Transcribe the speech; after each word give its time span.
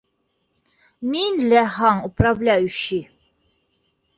Мин 1.09 1.37
ләһаң- 1.51 2.01
управляющий. 2.09 3.07